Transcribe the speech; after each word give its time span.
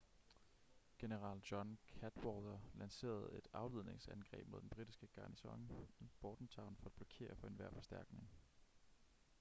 general 0.99 1.37
john 1.51 1.77
cadwalder 1.99 2.59
lancerede 2.75 3.37
et 3.37 3.47
afledningsangreb 3.53 4.47
mod 4.47 4.61
den 4.61 4.69
britiske 4.69 5.07
garnison 5.07 5.69
i 5.99 6.07
bordentown 6.21 6.75
for 6.75 6.85
at 6.85 6.91
blokere 6.93 7.35
for 7.35 7.47
enhver 7.47 7.71
forstærkning 7.71 8.29